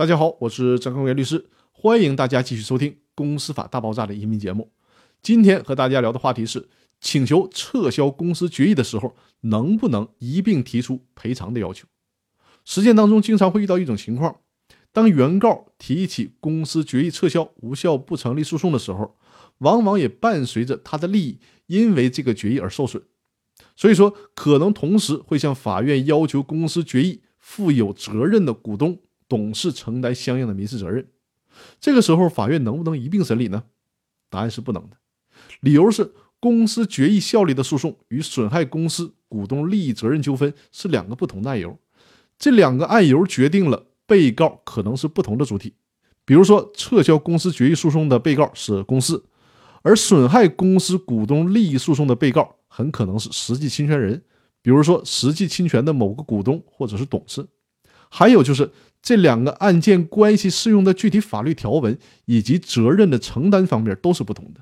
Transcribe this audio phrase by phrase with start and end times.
[0.00, 4.72] 大家好，我是张康元律师，欢迎大家继续收听《公司法大爆炸》的音频节目。
[5.20, 6.70] 今天和大家聊的话题是：
[7.02, 11.86] 请求撤销公司决议的时候，能不能一并提出赔偿的要求？
[12.64, 14.40] 实践当中经常会遇到一种情况，
[14.90, 19.18] 当原告提起公司决议撤销无效不成立诉讼的时候，
[19.58, 23.02] 往往也伴随着他的利益因为这个决议而受损。
[23.76, 28.98] 所以说，可能同时会向法院要求公司决议负有责任的股东、
[29.30, 31.06] 董事承担相应的民事责任。
[31.80, 33.62] 这个时候，法院能不能一并审理呢？
[34.28, 34.96] 答案是不能的。
[35.60, 41.78] 理由是，公司决议效力的诉讼与损害公司股东利益责任纠纷是两个不同的案由。
[42.38, 45.74] 这两个案由决定了被告可能是不同的主体。
[46.24, 49.24] 比如说，撤销公司决议诉讼的被告是公司，
[49.82, 52.56] 而损害公司股东利益诉讼的被告。
[52.72, 54.22] 很可能是实际侵权人，
[54.62, 57.44] 比如说实际侵权的某个股东或者是董事。
[58.08, 58.70] 还有就是
[59.02, 64.60] 这两个案件关系适用的具体法律条文以及责任的承担方面都是不同的，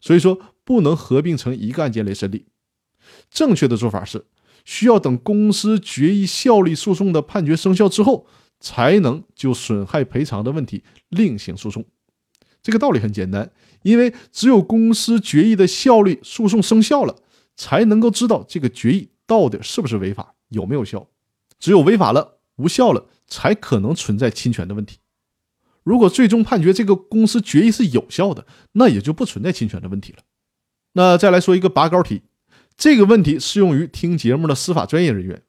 [0.00, 2.46] 所以说不能合并成一个案件来审理。
[3.30, 4.24] 正确的做法是，
[4.64, 8.26] 需要等公司决议效力诉讼的判决生效之后，
[8.60, 11.84] 才能就损害赔偿的问题另行诉讼。
[12.62, 17.16] 这个道理很简单，因为只有公司决议的效力诉讼生效了。
[17.56, 21.06] 才能够知道这个决议到底是不是违法，有没有效。
[21.60, 24.98] 只有违法了、无效了，才可能存在侵权的问题。
[25.82, 30.18] 如果最终判决这个公司决议是有效的，那也就不存在侵权的问题了。
[30.92, 32.22] 那再来说一个拔高题，
[32.76, 35.42] 这个问题适用于听节目的司法专业人员。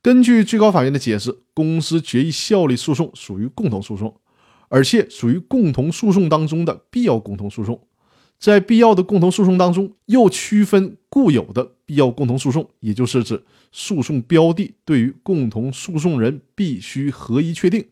[0.00, 4.20] 根据最高法院的解释，公司决议效力诉讼属于共同诉讼，
[4.68, 7.88] 而且属于共同诉讼当中的必要共同诉讼。
[8.38, 17.88] 在必要的共同诉讼当中，又区分固有的必要共同诉讼，也就是指诉讼标的对于共同诉讼人必须合一确定，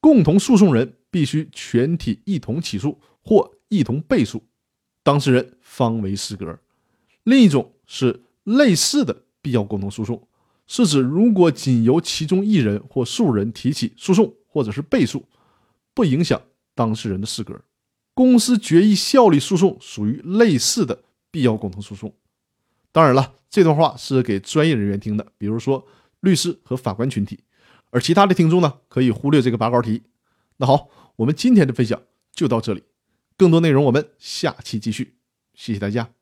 [0.00, 4.42] 共同诉讼人必须全体一同起诉或一同被诉，
[5.02, 6.58] 当事人方为适格。
[7.24, 10.28] 另一种是类似的必要共同诉讼，
[10.68, 15.26] 是指如果仅由其中一人或数人提起诉讼或者是被诉，
[15.92, 16.40] 不影响
[16.74, 17.60] 当事人的适格。
[18.18, 22.12] 公司决议效力诉讼属于类似的必要共同诉讼。
[22.90, 25.86] 当然了，这段话是给专业人员听的，比如说
[26.18, 27.38] 律师和法官群体，
[27.90, 30.02] 而其他的听众呢，可以忽略这个拔高题。
[30.56, 32.02] 那好，我们今天的分享
[32.32, 32.82] 就到这里，
[33.36, 35.14] 更多内容我们下期继续，
[35.54, 36.17] 谢谢大家。